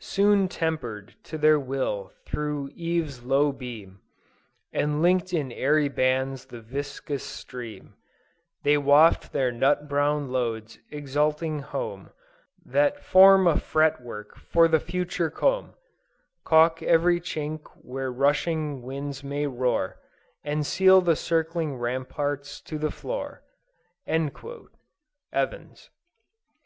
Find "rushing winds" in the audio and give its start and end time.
18.10-19.22